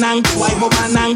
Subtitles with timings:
[0.00, 1.12] banang, why mo banang,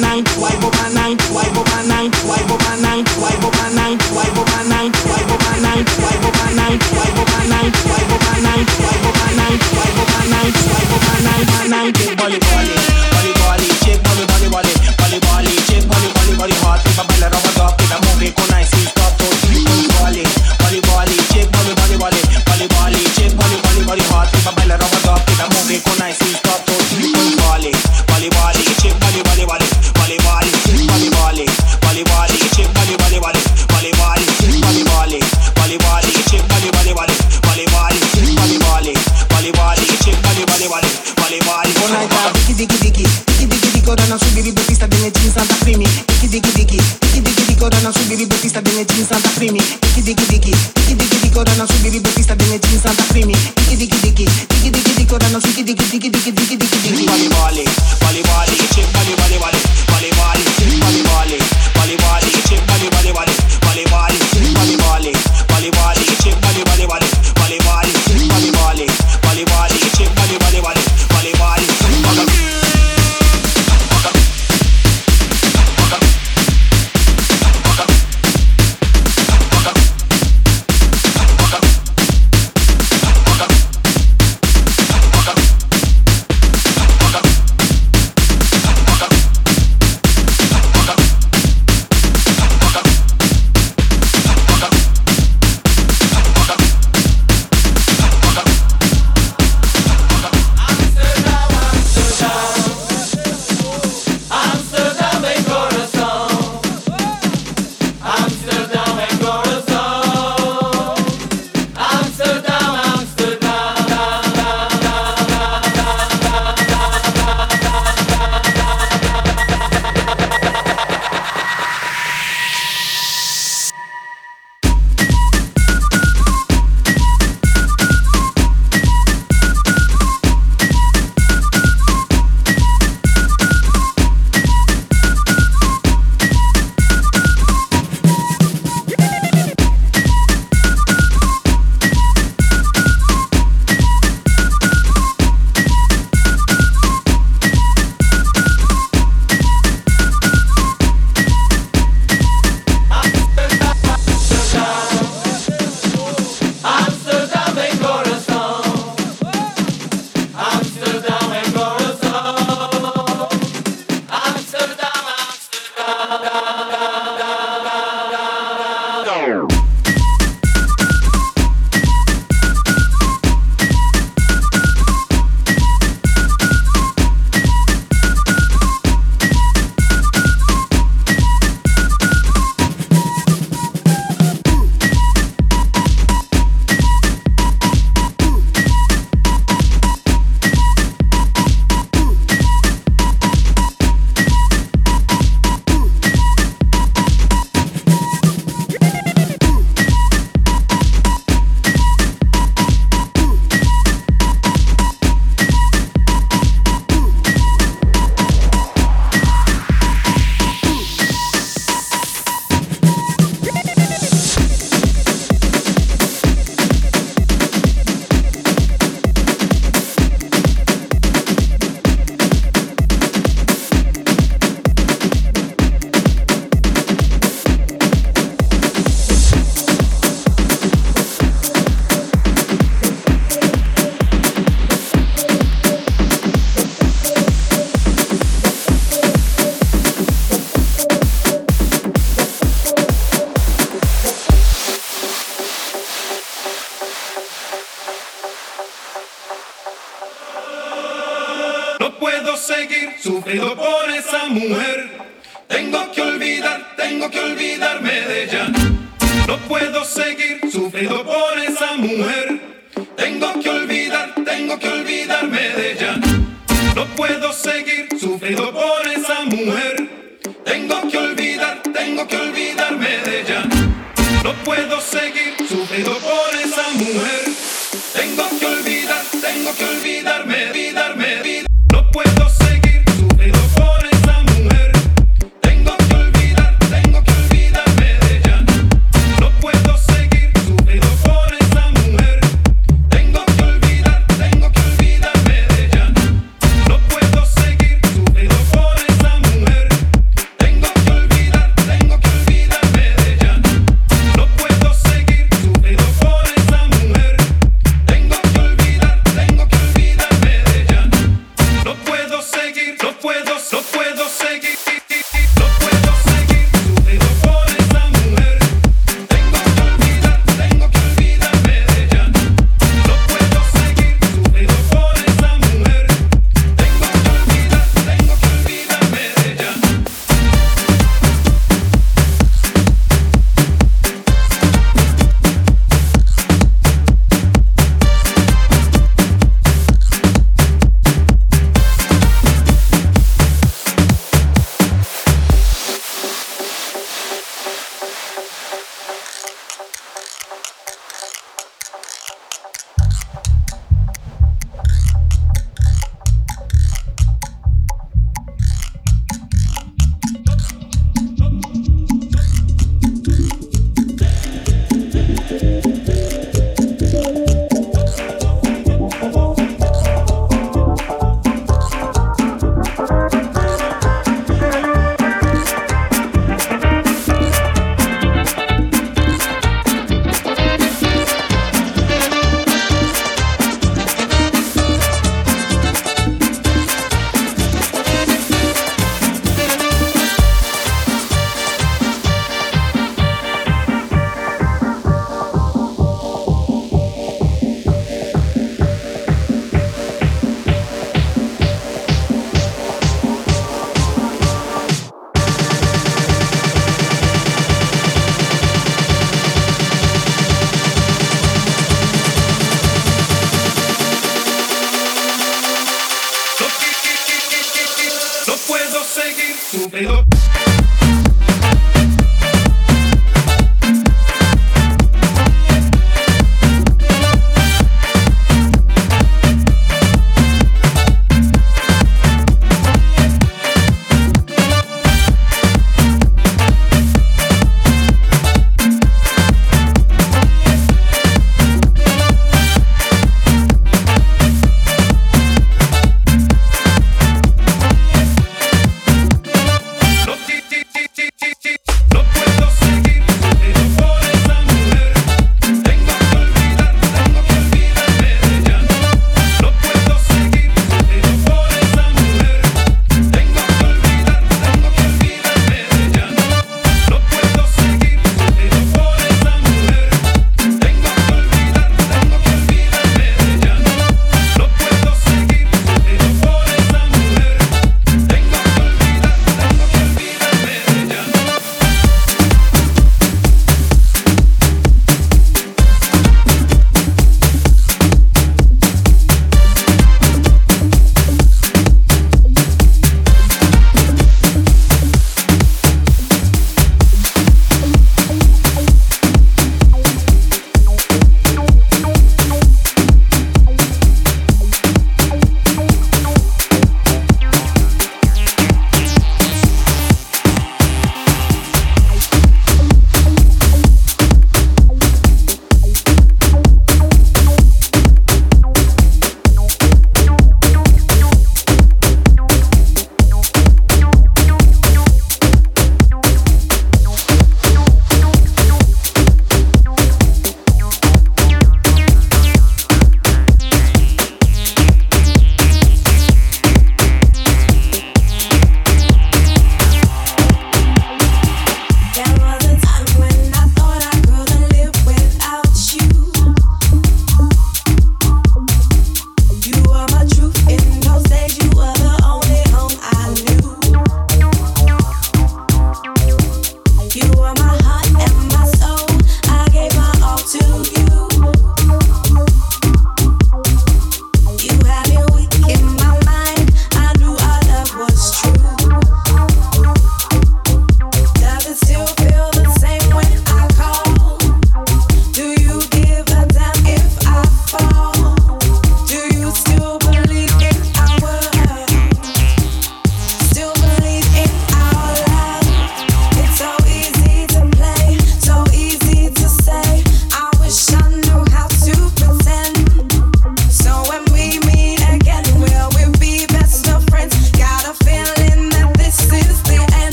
[0.00, 3.49] why go banang, why go banang, why go banang, why go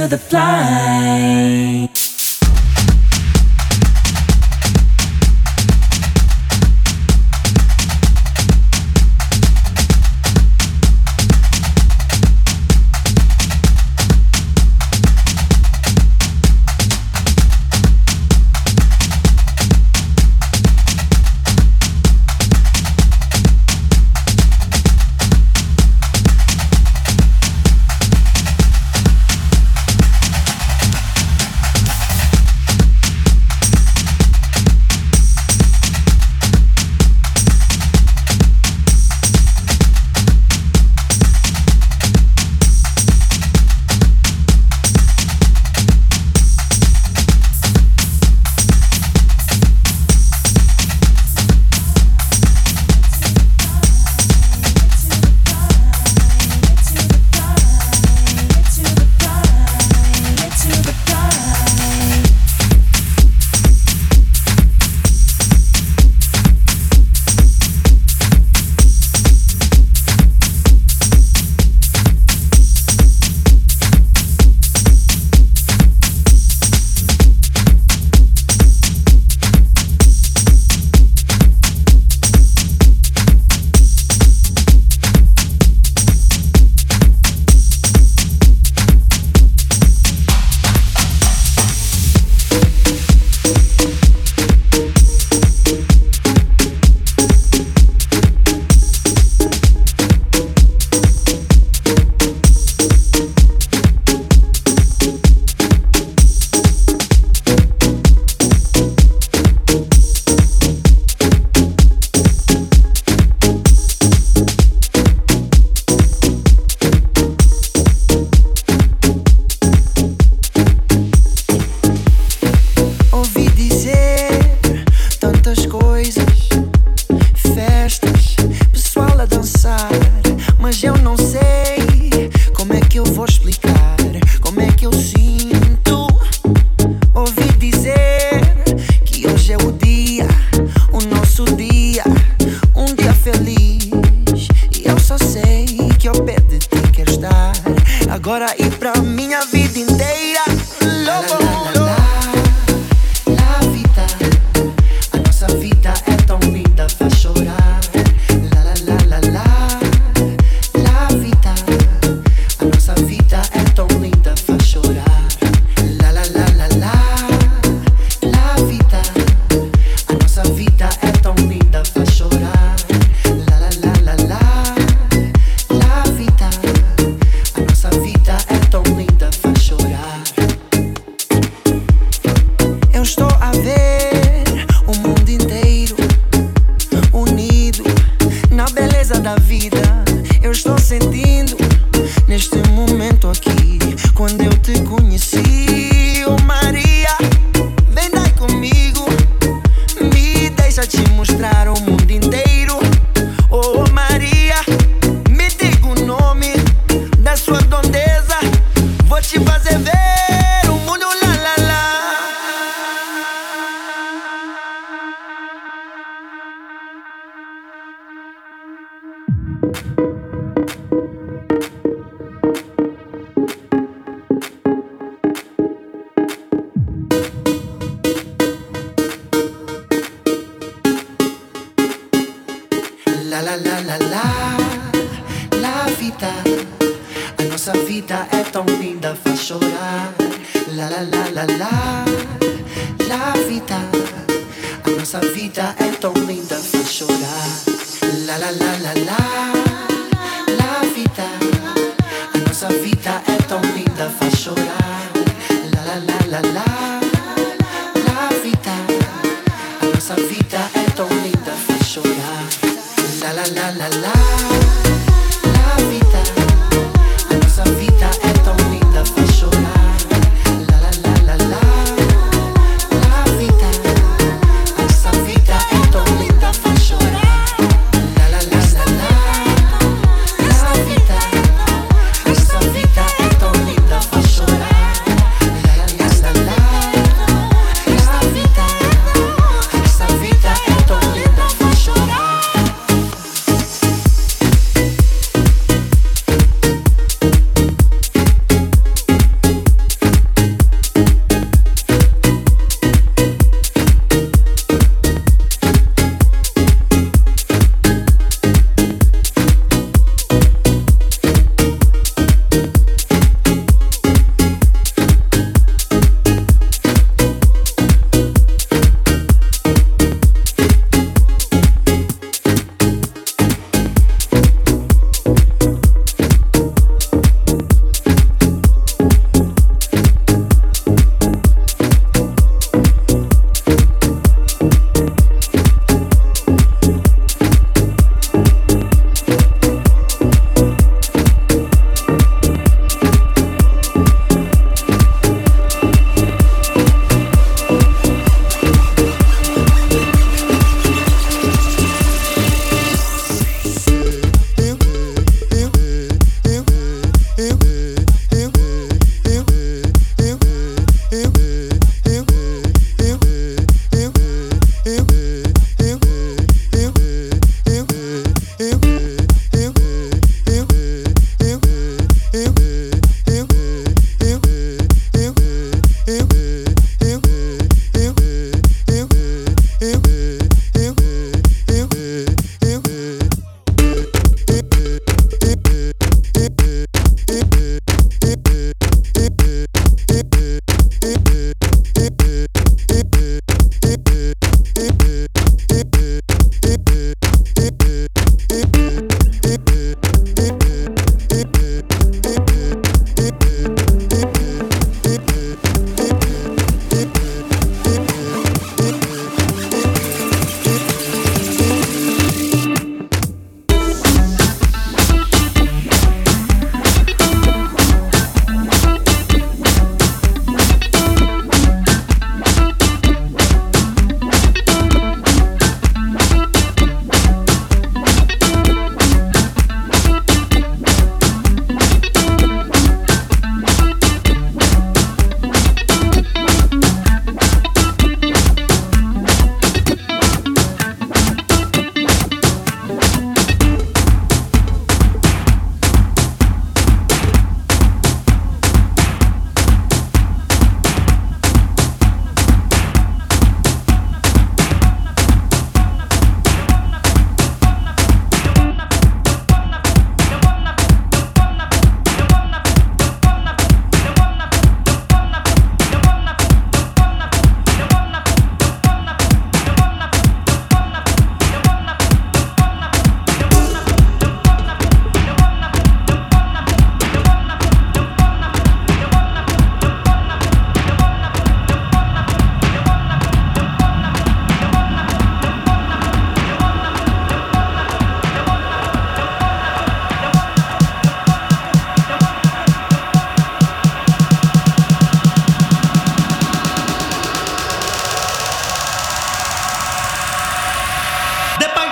[0.00, 0.25] to the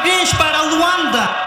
[0.04, 1.43] parabéns para Luanda.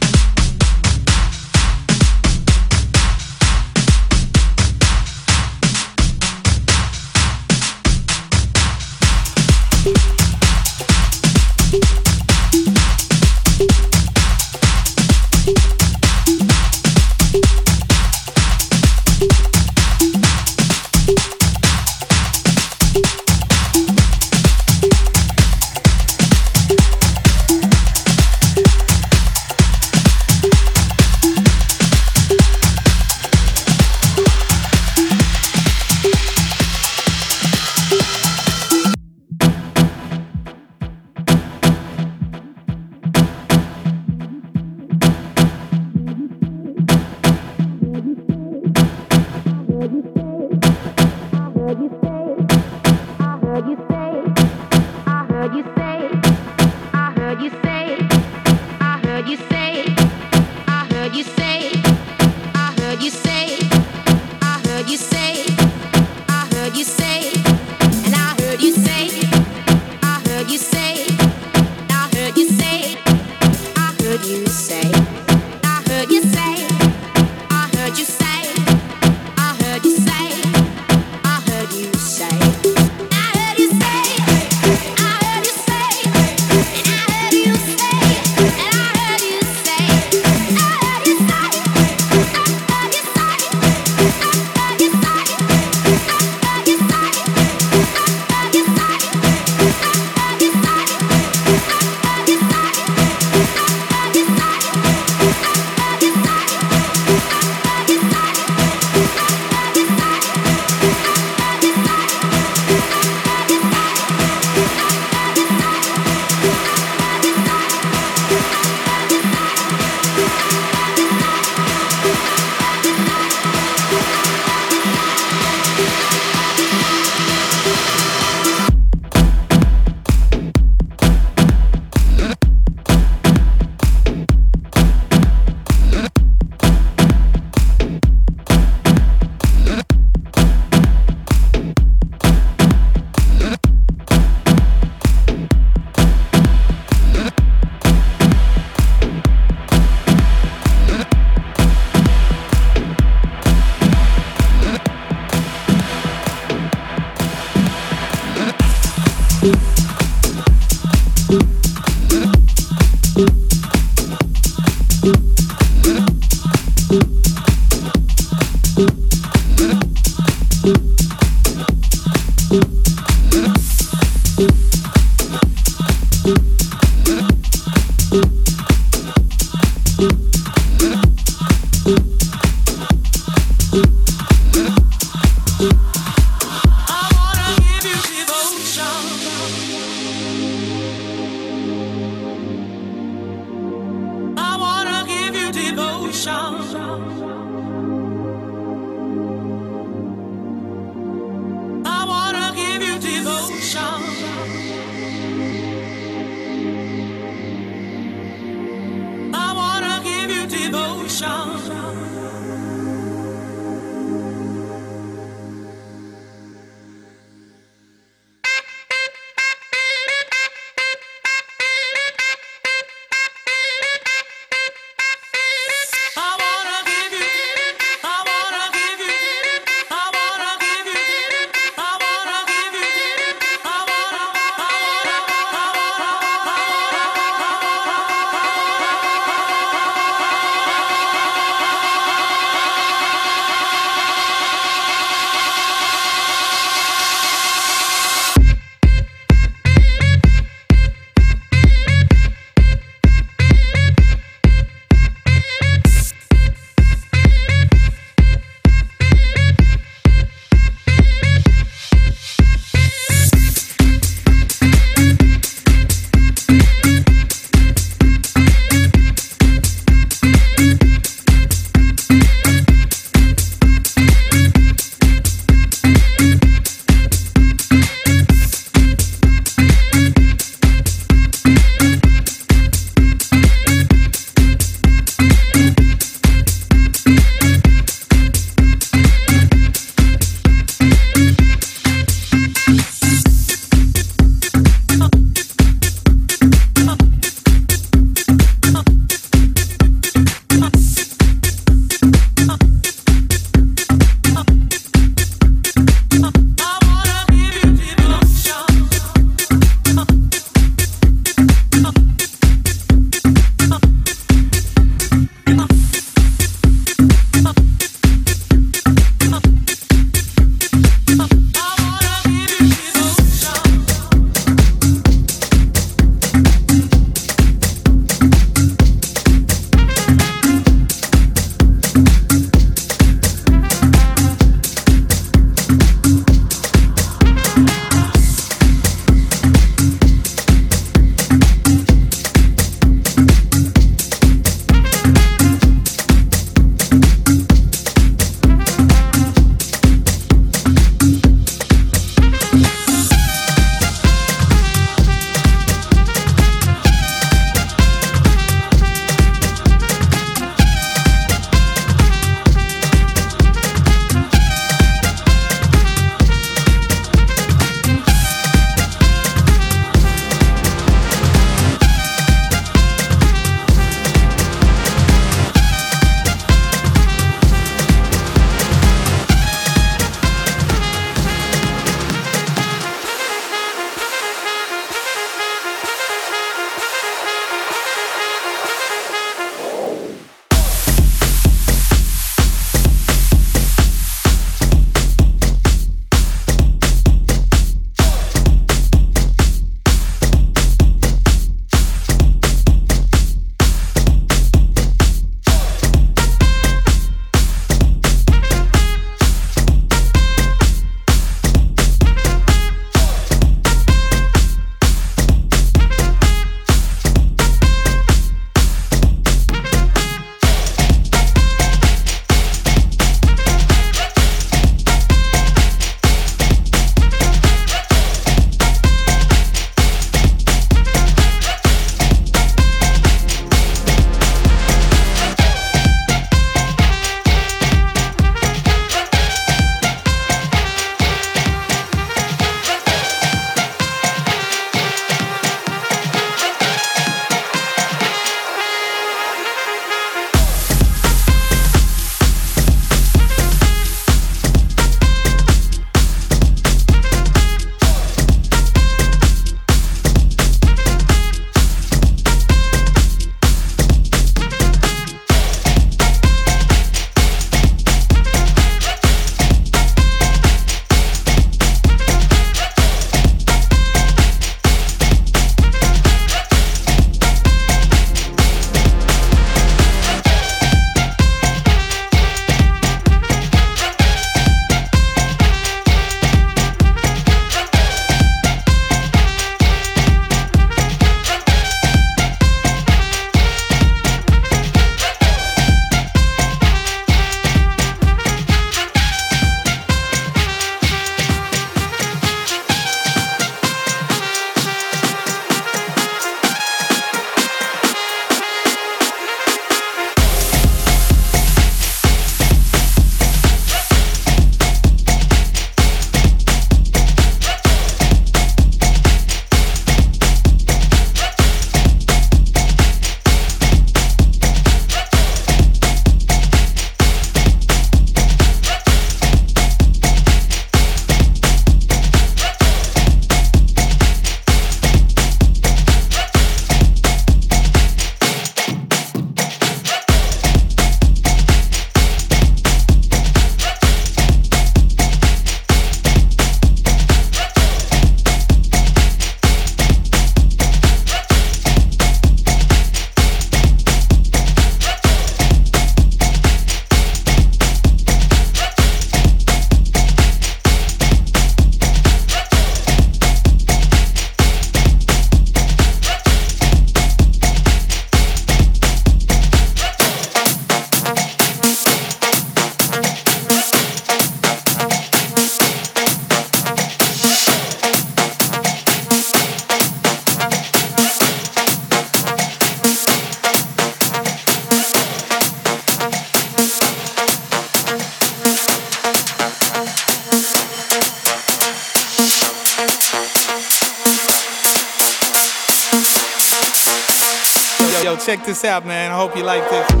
[598.35, 599.11] Check this out, man.
[599.11, 600.00] I hope you like this.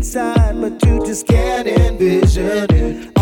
[0.00, 3.19] Inside, but you just can't envision it.